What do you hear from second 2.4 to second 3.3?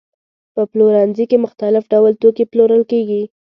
پلورل کېږي.